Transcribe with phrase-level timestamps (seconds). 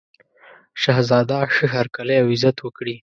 [0.81, 2.95] شهزاده ښه هرکلی او عزت وکړي.